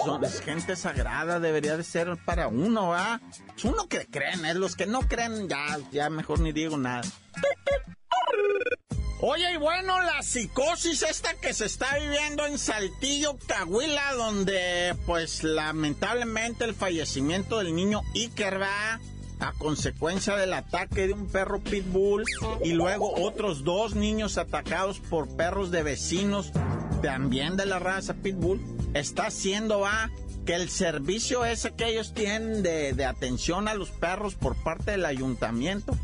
Son- 0.05 0.23
es 0.23 0.39
gente 0.39 0.77
sagrada, 0.77 1.41
debería 1.41 1.75
de 1.75 1.83
ser 1.83 2.15
para 2.23 2.47
uno, 2.47 2.89
¿va? 2.89 3.19
Es 3.57 3.65
uno 3.65 3.87
que 3.89 4.05
creen, 4.05 4.45
es 4.45 4.55
los 4.55 4.77
que 4.77 4.85
no 4.85 5.01
creen, 5.01 5.49
ya, 5.49 5.79
ya 5.91 6.09
mejor 6.09 6.39
ni 6.39 6.53
digo 6.53 6.77
nada. 6.77 7.01
Oye, 9.19 9.53
y 9.53 9.57
bueno, 9.57 9.99
la 10.03 10.21
psicosis 10.21 11.01
esta 11.01 11.33
que 11.33 11.51
se 11.51 11.65
está 11.65 11.97
viviendo 11.97 12.45
en 12.45 12.59
Saltillo, 12.59 13.35
Cahuila, 13.47 14.13
donde 14.13 14.95
pues 15.07 15.43
lamentablemente 15.43 16.65
el 16.65 16.75
fallecimiento 16.75 17.57
del 17.57 17.73
niño 17.73 18.03
Iker 18.13 18.61
va 18.61 18.99
a 19.39 19.53
consecuencia 19.53 20.35
del 20.35 20.53
ataque 20.53 21.07
de 21.07 21.13
un 21.13 21.27
perro 21.27 21.59
pitbull 21.61 22.25
y 22.63 22.73
luego 22.73 23.11
otros 23.15 23.63
dos 23.63 23.95
niños 23.95 24.37
atacados 24.37 24.99
por 24.99 25.35
perros 25.35 25.71
de 25.71 25.81
vecinos 25.81 26.51
también 27.01 27.57
de 27.57 27.65
la 27.65 27.79
raza 27.79 28.13
pitbull, 28.13 28.61
está 28.93 29.27
haciendo 29.27 29.79
va 29.79 30.11
que 30.45 30.53
el 30.53 30.69
servicio 30.69 31.43
ese 31.43 31.73
que 31.73 31.87
ellos 31.87 32.13
tienen 32.13 32.61
de, 32.61 32.93
de 32.93 33.05
atención 33.05 33.67
a 33.67 33.73
los 33.73 33.89
perros 33.89 34.35
por 34.35 34.55
parte 34.55 34.91
del 34.91 35.05
ayuntamiento 35.05 35.97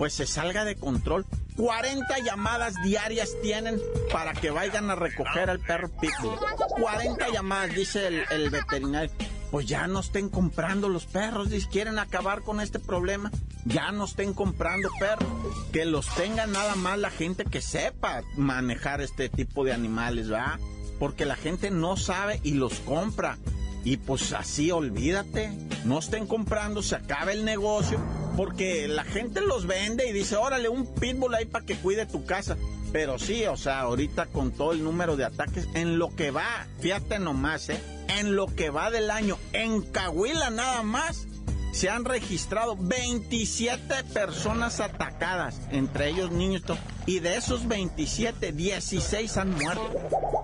pues 0.00 0.14
se 0.14 0.26
salga 0.26 0.64
de 0.64 0.76
control. 0.76 1.26
40 1.60 2.18
llamadas 2.20 2.74
diarias 2.82 3.36
tienen 3.42 3.78
para 4.10 4.32
que 4.32 4.50
vayan 4.50 4.90
a 4.90 4.94
recoger 4.94 5.50
al 5.50 5.60
perro 5.60 5.90
Pitbull. 5.90 6.38
40 6.80 7.28
llamadas, 7.28 7.74
dice 7.74 8.06
el, 8.30 8.48
veterinario. 8.48 9.10
Pues 9.50 9.66
ya 9.66 9.86
no 9.86 10.00
estén 10.00 10.30
comprando 10.30 10.88
los 10.88 11.04
perros, 11.04 11.48
quieren 11.70 11.98
acabar 11.98 12.40
con 12.40 12.62
este 12.62 12.78
problema. 12.78 13.30
Ya 13.66 13.92
no 13.92 14.06
estén 14.06 14.32
comprando 14.32 14.88
perros. 14.98 15.28
Que 15.70 15.84
los 15.84 16.06
tenga 16.14 16.46
nada 16.46 16.76
más 16.76 16.98
la 16.98 17.10
gente 17.10 17.44
que 17.44 17.60
sepa 17.60 18.22
manejar 18.36 19.02
este 19.02 19.28
tipo 19.28 19.62
de 19.62 19.74
animales, 19.74 20.32
¿va? 20.32 20.58
Porque 20.98 21.26
la 21.26 21.36
gente 21.36 21.70
no 21.70 21.98
sabe 21.98 22.40
y 22.42 22.52
los 22.52 22.80
compra. 22.80 23.36
Y 23.84 23.98
pues 23.98 24.32
así, 24.32 24.70
olvídate. 24.70 25.50
No 25.84 25.98
estén 25.98 26.26
comprando, 26.26 26.82
se 26.82 26.96
acaba 26.96 27.32
el 27.32 27.44
negocio. 27.44 28.00
Porque 28.36 28.88
la 28.88 29.04
gente 29.04 29.40
los 29.40 29.66
vende 29.66 30.08
y 30.08 30.12
dice, 30.12 30.36
órale, 30.36 30.68
un 30.68 30.86
pitbull 30.94 31.34
ahí 31.34 31.44
para 31.44 31.64
que 31.64 31.76
cuide 31.76 32.06
tu 32.06 32.24
casa. 32.24 32.56
Pero 32.92 33.18
sí, 33.18 33.44
o 33.46 33.56
sea, 33.56 33.80
ahorita 33.80 34.26
con 34.26 34.50
todo 34.50 34.72
el 34.72 34.82
número 34.82 35.16
de 35.16 35.24
ataques, 35.24 35.68
en 35.74 35.98
lo 35.98 36.14
que 36.14 36.30
va, 36.30 36.66
fíjate 36.80 37.18
nomás, 37.18 37.68
¿eh? 37.68 37.80
En 38.08 38.34
lo 38.34 38.46
que 38.46 38.70
va 38.70 38.90
del 38.90 39.10
año, 39.10 39.38
en 39.52 39.82
Cahuila 39.82 40.50
nada 40.50 40.82
más, 40.82 41.28
se 41.72 41.88
han 41.88 42.04
registrado 42.04 42.76
27 42.76 44.04
personas 44.12 44.80
atacadas, 44.80 45.60
entre 45.70 46.08
ellos 46.08 46.30
niños. 46.32 46.62
y 47.06 47.20
de 47.20 47.36
esos 47.36 47.66
27, 47.68 48.52
16 48.52 49.36
han 49.36 49.54
muerto. 49.54 49.90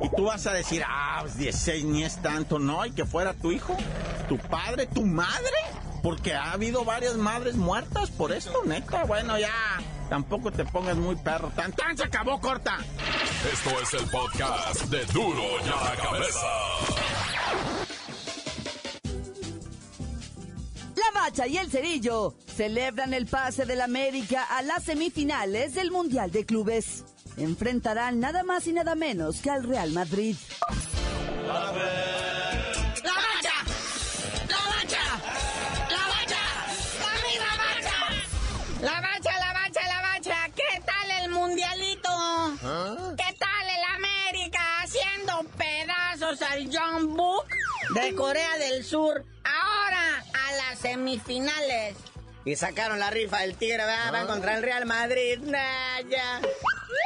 Y 0.02 0.08
tú 0.16 0.24
vas 0.24 0.46
a 0.46 0.52
decir, 0.52 0.82
ah, 0.86 1.18
pues 1.22 1.36
16 1.38 1.84
ni 1.84 2.04
es 2.04 2.22
tanto, 2.22 2.58
no, 2.58 2.86
y 2.86 2.92
que 2.92 3.04
fuera 3.04 3.34
tu 3.34 3.50
hijo, 3.50 3.76
tu 4.28 4.38
padre, 4.38 4.86
tu 4.86 5.04
madre. 5.04 5.50
Porque 6.06 6.34
ha 6.34 6.52
habido 6.52 6.84
varias 6.84 7.16
madres 7.16 7.56
muertas 7.56 8.12
por 8.12 8.30
esto, 8.30 8.62
neta. 8.64 9.02
Bueno, 9.06 9.36
ya, 9.40 9.50
tampoco 10.08 10.52
te 10.52 10.64
pongas 10.64 10.96
muy 10.96 11.16
perro. 11.16 11.50
Tan, 11.56 11.72
tan, 11.72 11.96
se 11.96 12.04
acabó, 12.04 12.40
corta. 12.40 12.78
Esto 13.52 13.70
es 13.80 13.92
el 13.94 14.08
podcast 14.08 14.82
de 14.84 15.04
Duro 15.06 15.42
y 15.64 15.68
a 15.68 15.84
la 15.84 15.96
Cabeza. 16.00 16.46
La 20.94 21.20
Bacha 21.20 21.48
y 21.48 21.56
el 21.56 21.68
Cerillo 21.72 22.36
celebran 22.54 23.12
el 23.12 23.26
pase 23.26 23.66
del 23.66 23.80
América 23.80 24.44
a 24.44 24.62
las 24.62 24.84
semifinales 24.84 25.74
del 25.74 25.90
Mundial 25.90 26.30
de 26.30 26.46
Clubes. 26.46 27.02
Enfrentarán 27.36 28.20
nada 28.20 28.44
más 28.44 28.68
y 28.68 28.72
nada 28.72 28.94
menos 28.94 29.40
que 29.40 29.50
al 29.50 29.64
Real 29.64 29.90
Madrid. 29.90 30.36
¡La 31.48 32.25
¿Qué 42.66 43.32
tal 43.38 43.68
el 43.68 43.84
América 43.94 44.58
haciendo 44.82 45.44
pedazos 45.56 46.42
al 46.42 46.68
John 46.72 47.16
Book 47.16 47.46
de 47.94 48.12
Corea 48.16 48.58
del 48.58 48.82
Sur? 48.82 49.24
Ahora 49.44 50.24
a 50.34 50.52
las 50.52 50.80
semifinales. 50.80 51.94
Y 52.44 52.56
sacaron 52.56 52.98
la 52.98 53.10
rifa 53.10 53.42
del 53.42 53.54
Tigre, 53.54 53.84
¿verdad? 53.84 54.12
Va 54.12 54.26
contra 54.26 54.56
el 54.56 54.64
Real 54.64 54.84
Madrid. 54.84 55.38
Nah, 55.42 56.00
ya. 56.10 56.40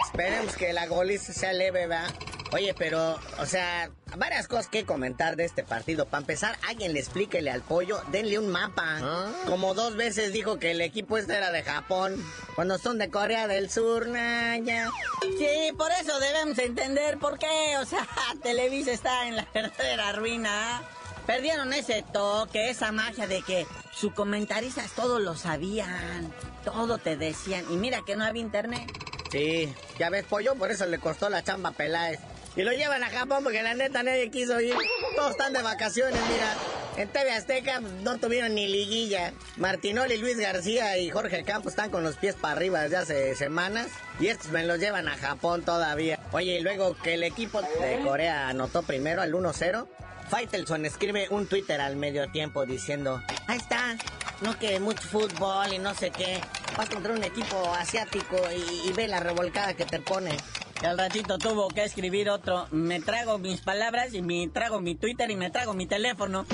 Esperemos 0.07 0.57
que 0.57 0.73
la 0.73 0.87
goliza 0.87 1.35
sea 1.35 1.53
leve, 1.53 1.87
¿verdad? 1.87 2.09
Oye, 2.53 2.75
pero, 2.77 3.19
o 3.39 3.47
sea, 3.47 3.91
varias 4.17 4.49
cosas 4.49 4.67
que 4.67 4.85
comentar 4.85 5.37
de 5.37 5.45
este 5.45 5.63
partido. 5.63 6.07
Para 6.07 6.23
empezar, 6.23 6.59
alguien 6.69 6.93
le 6.93 6.99
explíquele 6.99 7.51
al 7.51 7.63
pollo, 7.63 8.03
denle 8.11 8.39
un 8.39 8.51
mapa. 8.51 9.33
Como 9.47 9.75
dos 9.75 9.95
veces 9.95 10.33
dijo 10.33 10.59
que 10.59 10.73
el 10.73 10.81
equipo 10.81 11.17
este 11.17 11.37
era 11.37 11.53
de 11.53 11.63
Japón, 11.63 12.17
cuando 12.57 12.79
son 12.79 12.99
de 12.99 13.09
Corea 13.09 13.47
del 13.47 13.71
Sur, 13.71 14.09
nah, 14.09 14.57
ya. 14.57 14.91
Sí, 15.23 15.73
por 15.79 15.93
eso 15.93 16.19
debemos 16.19 16.59
entender 16.59 17.19
por 17.19 17.39
qué. 17.39 17.77
O 17.81 17.85
sea, 17.85 18.07
Televisa 18.43 18.91
está 18.91 19.29
en 19.29 19.37
la 19.37 19.47
verdadera 19.55 20.13
ruina. 20.13 20.51
¿ah? 20.53 20.83
Perdieron 21.27 21.73
ese 21.73 22.03
toque, 22.13 22.71
esa 22.71 22.91
magia 22.91 23.29
de 23.29 23.43
que 23.43 23.65
sus 23.93 24.13
comentaristas 24.13 24.91
todo 24.93 25.21
lo 25.21 25.37
sabían, 25.37 26.33
todo 26.65 26.99
te 26.99 27.17
decían. 27.17 27.65
Y 27.71 27.77
mira 27.77 28.01
que 28.05 28.17
no 28.17 28.25
había 28.25 28.43
internet. 28.43 28.91
Sí, 29.31 29.73
ya 29.97 30.11
ves, 30.11 30.25
pollo, 30.25 30.57
por 30.57 30.73
eso 30.73 30.87
le 30.87 30.99
costó 30.99 31.29
la 31.29 31.45
chamba 31.45 31.69
a 31.69 31.73
Peláez. 31.73 32.19
Y 32.57 32.63
lo 32.63 32.73
llevan 32.73 33.03
a 33.03 33.11
Japón 33.11 33.45
porque 33.45 33.63
la 33.63 33.75
neta 33.75 34.03
nadie 34.03 34.31
quiso 34.31 34.61
ir. 34.61 34.75
Todos 35.17 35.33
están 35.33 35.53
de 35.53 35.63
vacaciones, 35.63 36.21
mira. 36.31 36.55
En 36.97 37.09
TV 37.09 37.33
Azteca 37.33 37.81
no 38.03 38.19
tuvieron 38.19 38.55
ni 38.55 38.67
liguilla. 38.67 39.33
Martinoli, 39.57 40.19
Luis 40.19 40.37
García 40.37 40.99
y 40.99 41.09
Jorge 41.11 41.45
Campos 41.45 41.73
están 41.73 41.91
con 41.91 42.03
los 42.03 42.17
pies 42.17 42.35
para 42.35 42.55
arriba 42.55 42.83
desde 42.83 42.97
hace 42.97 43.35
semanas. 43.37 43.89
Y 44.19 44.27
estos 44.27 44.51
me 44.51 44.65
los 44.65 44.81
llevan 44.81 45.09
a 45.09 45.17
Japón 45.17 45.63
todavía. 45.63 46.19
Oye, 46.33 46.59
y 46.59 46.61
luego 46.61 46.97
que 46.97 47.15
el 47.15 47.23
equipo 47.23 47.63
de 47.63 48.01
Corea 48.05 48.49
anotó 48.49 48.83
primero 48.83 49.23
al 49.23 49.33
1-0. 49.33 49.87
Faitelson 50.29 50.85
escribe 50.85 51.29
un 51.31 51.47
Twitter 51.47 51.81
al 51.81 51.97
medio 51.97 52.31
tiempo 52.31 52.67
diciendo, 52.67 53.21
ahí 53.49 53.59
está, 53.59 53.97
no 54.43 54.57
que 54.59 54.79
mucho 54.79 55.03
fútbol 55.03 55.73
y 55.73 55.79
no 55.79 55.95
sé 55.95 56.11
qué. 56.11 56.41
Vas 56.77 56.89
contra 56.89 57.13
un 57.13 57.25
equipo 57.25 57.75
asiático 57.75 58.37
y 58.85 58.93
ve 58.93 59.09
la 59.09 59.21
revolcada 59.21 59.75
que 59.75 59.85
te 59.87 60.01
pone. 60.01 60.37
Y 60.83 60.87
al 60.87 60.97
ratito 60.97 61.39
tuvo 61.39 61.69
que 61.69 61.85
escribir 61.85 62.31
otro. 62.31 62.67
Me 62.71 63.01
trago 63.01 63.39
mis 63.39 63.61
palabras 63.61 64.15
y 64.15 64.23
me 64.23 64.49
trago 64.49 64.81
mi 64.81 64.95
Twitter 64.95 65.31
y 65.31 65.37
me 65.37 65.51
trago 65.51 65.75
mi 65.75 65.87
teléfono. 65.87 66.47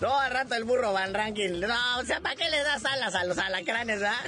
No, 0.00 0.16
al 0.18 0.30
rato 0.30 0.54
el 0.54 0.64
burro 0.64 0.92
Van 0.92 1.12
Ranking. 1.12 1.60
No, 1.60 1.98
o 1.98 2.04
sea, 2.04 2.20
¿para 2.20 2.36
qué 2.36 2.48
le 2.50 2.62
das 2.62 2.84
alas 2.84 3.14
a 3.14 3.24
los 3.24 3.38
alacranes, 3.38 4.02
ah? 4.02 4.22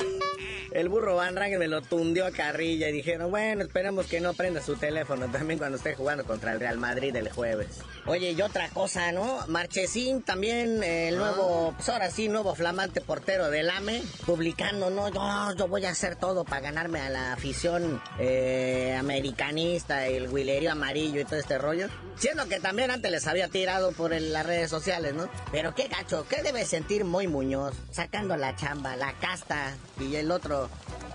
El 0.72 0.88
burro 0.88 1.16
Van 1.16 1.34
Ranking 1.34 1.58
me 1.58 1.66
lo 1.68 1.82
tundió 1.82 2.26
a 2.26 2.30
carrilla 2.30 2.88
y 2.88 2.92
dijeron, 2.92 3.30
bueno, 3.30 3.62
esperemos 3.64 4.06
que 4.06 4.20
no 4.20 4.34
prenda 4.34 4.62
su 4.62 4.76
teléfono 4.76 5.26
también 5.28 5.58
cuando 5.58 5.76
esté 5.78 5.94
jugando 5.94 6.24
contra 6.24 6.52
el 6.52 6.60
Real 6.60 6.78
Madrid 6.78 7.14
el 7.16 7.28
jueves. 7.30 7.78
Oye, 8.06 8.30
y 8.32 8.40
otra 8.42 8.68
cosa, 8.70 9.10
¿no? 9.12 9.44
Marchesín 9.48 10.22
también, 10.22 10.82
eh, 10.82 11.08
el 11.08 11.16
nuevo, 11.18 11.74
pues 11.76 11.88
ahora 11.88 12.10
sí, 12.10 12.28
nuevo 12.28 12.54
flamante 12.54 13.00
portero 13.00 13.50
del 13.50 13.68
AME, 13.68 14.02
publicando, 14.26 14.90
¿no? 14.90 15.08
Yo, 15.08 15.56
yo 15.56 15.68
voy 15.68 15.84
a 15.86 15.90
hacer 15.90 16.16
todo 16.16 16.44
para 16.44 16.60
ganarme 16.60 17.00
a 17.00 17.10
la 17.10 17.32
afición 17.32 18.00
eh, 18.18 18.96
americanista, 18.98 20.06
el 20.06 20.28
huilerio 20.28 20.72
amarillo 20.72 21.20
y 21.20 21.24
todo 21.24 21.36
este 21.40 21.58
rollo. 21.58 21.88
Siendo 22.16 22.46
que 22.48 22.60
también 22.60 22.90
antes 22.90 23.10
les 23.10 23.26
había 23.26 23.48
tirado 23.48 23.92
por 23.92 24.12
el- 24.12 24.32
las 24.32 24.46
redes 24.46 24.70
sociales, 24.70 25.14
¿no? 25.14 25.28
Pero 25.50 25.74
qué 25.74 25.88
gacho, 25.88 26.26
¿qué 26.28 26.42
debe 26.42 26.64
sentir 26.64 27.04
Muy 27.04 27.26
Muñoz? 27.26 27.74
Sacando 27.90 28.36
la 28.36 28.54
chamba, 28.56 28.94
la 28.96 29.12
casta 29.14 29.74
y 29.98 30.14
el 30.16 30.30
otro. 30.30 30.59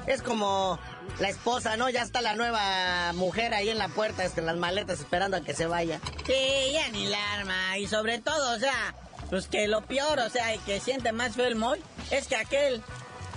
Es 0.07 0.21
como 0.21 0.79
la 1.19 1.29
esposa, 1.29 1.77
¿no? 1.77 1.89
Ya 1.89 2.03
está 2.03 2.21
la 2.21 2.35
nueva 2.35 3.11
mujer 3.13 3.53
ahí 3.53 3.69
en 3.69 3.77
la 3.79 3.87
puerta, 3.89 4.23
en 4.23 4.45
las 4.45 4.55
maletas, 4.55 4.99
esperando 4.99 5.37
a 5.37 5.41
que 5.41 5.53
se 5.53 5.65
vaya. 5.65 5.99
Sí, 6.25 6.71
ya 6.73 6.89
ni 6.89 7.07
la 7.07 7.33
arma. 7.33 7.77
Y 7.79 7.87
sobre 7.87 8.19
todo, 8.19 8.55
o 8.55 8.59
sea, 8.59 8.93
pues 9.31 9.47
que 9.47 9.67
lo 9.67 9.81
peor, 9.81 10.19
o 10.19 10.29
sea, 10.29 10.53
y 10.53 10.59
que 10.59 10.79
siente 10.79 11.11
más 11.11 11.35
feo 11.35 11.45
el 11.47 11.55
Moy, 11.55 11.81
es 12.11 12.27
que 12.27 12.35
aquel, 12.35 12.83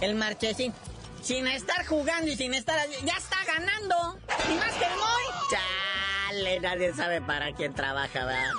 el 0.02 0.14
Marchesín, 0.14 0.74
sin 1.22 1.46
estar 1.46 1.86
jugando 1.86 2.30
y 2.30 2.36
sin 2.36 2.52
estar... 2.52 2.78
¡Ya 3.04 3.14
está 3.16 3.36
ganando! 3.46 4.18
¡Y 4.50 4.54
más 4.56 4.72
que 4.74 4.84
el 4.84 4.90
Moy! 4.92 5.24
Chale, 5.50 6.60
nadie 6.60 6.94
sabe 6.94 7.20
para 7.22 7.52
quién 7.54 7.72
trabaja, 7.74 8.24
¿verdad? 8.26 8.52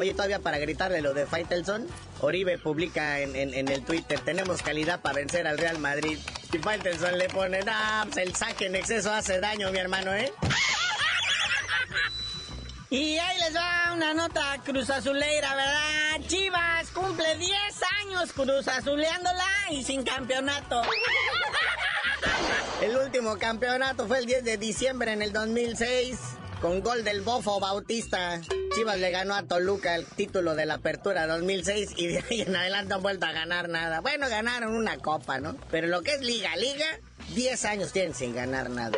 Oye, 0.00 0.12
todavía 0.14 0.38
para 0.38 0.58
gritarle 0.58 1.00
lo 1.02 1.14
de 1.14 1.26
Faitelson, 1.26 1.86
Oribe 2.20 2.58
publica 2.58 3.18
en, 3.20 3.34
en- 3.36 3.54
en 3.54 3.68
el 3.68 3.84
Twitter, 3.84 4.20
tenemos 4.20 4.62
calidad 4.62 5.00
para 5.00 5.16
vencer 5.16 5.46
al 5.48 5.58
Real 5.58 5.78
Madrid. 5.78 6.18
Y 6.52 6.58
Faitelson 6.58 7.18
le 7.18 7.28
pone, 7.28 7.60
nah, 7.60 8.04
pues 8.04 8.16
el 8.16 8.34
saque 8.34 8.66
en 8.66 8.76
exceso 8.76 9.12
hace 9.12 9.40
daño, 9.40 9.70
mi 9.72 9.78
hermano, 9.78 10.14
¿eh? 10.14 10.32
Y 12.88 13.18
ahí 13.18 13.38
les 13.40 13.54
va 13.54 13.92
una 13.92 14.14
nota 14.14 14.56
Cruz 14.64 14.88
Azuleira, 14.88 15.54
¿verdad? 15.54 16.28
Chivas 16.28 16.88
cumple 16.90 17.36
10 17.36 17.52
años 18.00 18.32
Cruz 18.32 18.68
Azuleándola 18.68 19.44
y 19.70 19.82
sin 19.82 20.02
campeonato. 20.02 20.82
El 22.80 22.96
último 22.96 23.36
campeonato 23.38 24.06
fue 24.06 24.20
el 24.20 24.26
10 24.26 24.44
de 24.44 24.56
diciembre 24.56 25.12
en 25.12 25.22
el 25.22 25.32
2006, 25.32 26.18
con 26.60 26.80
gol 26.80 27.04
del 27.04 27.20
Bofo 27.20 27.60
Bautista. 27.60 28.40
Chivas 28.74 28.98
le 28.98 29.10
ganó 29.10 29.34
a 29.34 29.42
Toluca 29.42 29.94
el 29.94 30.06
título 30.06 30.54
de 30.54 30.66
la 30.66 30.74
Apertura 30.74 31.26
2006 31.26 31.94
y 31.96 32.06
de 32.08 32.24
ahí 32.28 32.40
en 32.42 32.56
adelante 32.56 32.90
no 32.90 32.96
han 32.96 33.02
vuelto 33.02 33.26
a 33.26 33.32
ganar 33.32 33.68
nada. 33.68 34.00
Bueno, 34.00 34.28
ganaron 34.28 34.74
una 34.74 34.98
copa, 34.98 35.38
¿no? 35.38 35.56
Pero 35.70 35.86
lo 35.86 36.02
que 36.02 36.14
es 36.14 36.20
Liga, 36.20 36.54
Liga, 36.56 36.86
10 37.34 37.64
años 37.66 37.92
tienen 37.92 38.14
sin 38.14 38.34
ganar 38.34 38.70
nada. 38.70 38.96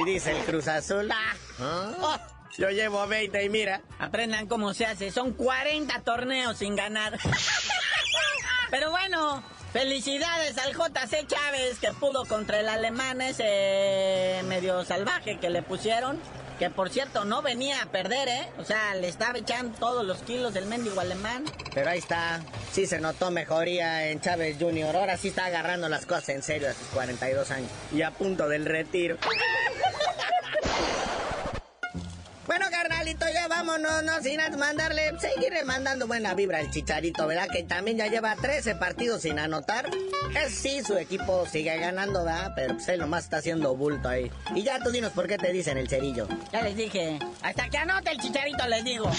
Y 0.00 0.04
dice 0.10 0.36
el 0.36 0.44
Cruz 0.44 0.68
Azul, 0.68 1.10
ah, 1.12 1.94
oh, 2.00 2.18
yo 2.56 2.70
llevo 2.70 3.06
20 3.06 3.44
y 3.44 3.48
mira. 3.48 3.82
Aprendan 3.98 4.46
cómo 4.46 4.74
se 4.74 4.86
hace, 4.86 5.10
son 5.10 5.32
40 5.32 6.00
torneos 6.02 6.58
sin 6.58 6.76
ganar. 6.76 7.18
Pero 8.70 8.90
bueno, 8.90 9.42
felicidades 9.72 10.56
al 10.58 10.72
JC 10.74 11.26
Chávez 11.26 11.78
que 11.80 11.92
pudo 11.92 12.24
contra 12.24 12.60
el 12.60 12.68
alemán 12.68 13.20
ese 13.20 14.42
medio 14.44 14.84
salvaje 14.84 15.38
que 15.38 15.50
le 15.50 15.62
pusieron. 15.62 16.20
Que 16.60 16.68
por 16.68 16.90
cierto 16.90 17.24
no 17.24 17.40
venía 17.40 17.80
a 17.80 17.86
perder, 17.86 18.28
¿eh? 18.28 18.46
O 18.58 18.64
sea, 18.64 18.94
le 18.94 19.08
estaba 19.08 19.38
echando 19.38 19.78
todos 19.78 20.04
los 20.04 20.18
kilos 20.18 20.52
del 20.52 20.66
mendigo 20.66 21.00
alemán. 21.00 21.46
Pero 21.72 21.88
ahí 21.88 21.98
está, 21.98 22.42
sí 22.70 22.86
se 22.86 23.00
notó 23.00 23.30
mejoría 23.30 24.08
en 24.08 24.20
Chávez 24.20 24.58
Jr. 24.60 24.94
Ahora 24.94 25.16
sí 25.16 25.28
está 25.28 25.46
agarrando 25.46 25.88
las 25.88 26.04
cosas 26.04 26.28
en 26.28 26.42
serio 26.42 26.68
a 26.68 26.74
sus 26.74 26.86
42 26.88 27.50
años 27.50 27.70
y 27.94 28.02
a 28.02 28.10
punto 28.10 28.46
del 28.46 28.66
retiro. 28.66 29.16
Bueno, 32.46 32.66
carnalito, 33.00 33.26
ya 33.32 33.48
vámonos, 33.48 34.02
no 34.04 34.22
sin 34.22 34.40
mandarle, 34.58 35.18
seguirle 35.18 35.64
mandando 35.64 36.06
buena 36.06 36.34
vibra 36.34 36.58
al 36.58 36.70
chicharito, 36.70 37.26
¿verdad? 37.26 37.48
Que 37.50 37.62
también 37.62 37.96
ya 37.96 38.08
lleva 38.08 38.36
13 38.36 38.74
partidos 38.74 39.22
sin 39.22 39.38
anotar. 39.38 39.88
Es 40.36 40.52
sí, 40.52 40.82
su 40.82 40.98
equipo 40.98 41.46
sigue 41.46 41.76
ganando, 41.78 42.24
¿verdad? 42.24 42.52
Pero 42.54 42.74
pues 42.74 42.88
él 42.88 43.00
nomás 43.00 43.24
está 43.24 43.38
haciendo 43.38 43.74
bulto 43.74 44.08
ahí. 44.08 44.30
Y 44.54 44.62
ya 44.62 44.82
tú 44.82 44.90
dinos 44.90 45.12
por 45.12 45.26
qué 45.26 45.38
te 45.38 45.50
dicen 45.52 45.78
el 45.78 45.88
cerillo. 45.88 46.28
Ya 46.52 46.62
les 46.62 46.76
dije, 46.76 47.18
hasta 47.42 47.70
que 47.70 47.78
anote 47.78 48.10
el 48.10 48.18
chicharito 48.18 48.66
les 48.68 48.84
digo. 48.84 49.10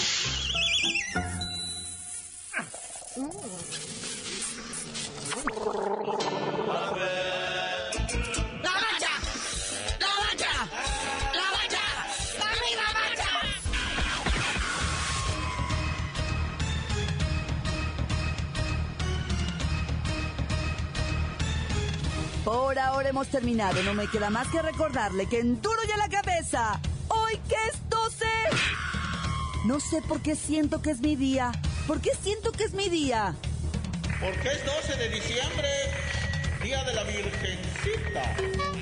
Por 22.52 22.78
ahora 22.78 23.08
hemos 23.08 23.28
terminado. 23.28 23.82
No 23.82 23.94
me 23.94 24.06
queda 24.08 24.28
más 24.28 24.46
que 24.48 24.60
recordarle 24.60 25.24
que 25.24 25.40
en 25.40 25.62
duro 25.62 25.78
y 25.88 25.90
a 25.90 25.96
la 25.96 26.10
cabeza, 26.10 26.78
hoy 27.08 27.38
que 27.48 27.54
es 27.54 27.88
12. 27.88 28.26
No 29.64 29.80
sé 29.80 30.02
por 30.02 30.20
qué 30.20 30.36
siento 30.36 30.82
que 30.82 30.90
es 30.90 31.00
mi 31.00 31.16
día. 31.16 31.50
¿Por 31.86 32.02
qué 32.02 32.10
siento 32.22 32.52
que 32.52 32.64
es 32.64 32.74
mi 32.74 32.90
día? 32.90 33.34
Porque 34.20 34.48
es 34.48 34.66
12 34.66 34.96
de 34.98 35.08
diciembre, 35.08 35.68
día 36.62 36.84
de 36.84 36.92
la 36.92 37.04
Virgencita. 37.04 38.36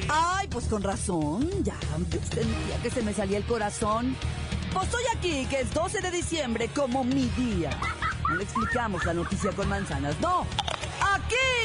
Ay, 0.08 0.48
pues 0.48 0.64
con 0.64 0.82
razón. 0.82 1.48
Ya, 1.62 1.76
yo 2.10 2.18
sentía 2.22 2.82
que 2.82 2.90
se 2.90 3.02
me 3.02 3.14
salía 3.14 3.38
el 3.38 3.44
corazón. 3.44 4.16
Pues 4.72 4.86
estoy 4.86 5.04
aquí, 5.16 5.46
que 5.46 5.60
es 5.60 5.72
12 5.72 6.00
de 6.00 6.10
diciembre, 6.10 6.70
como 6.74 7.04
mi 7.04 7.26
día. 7.36 7.70
No 8.28 8.34
le 8.34 8.42
explicamos 8.42 9.04
la 9.04 9.14
noticia 9.14 9.52
con 9.52 9.68
manzanas, 9.68 10.18
no. 10.20 10.44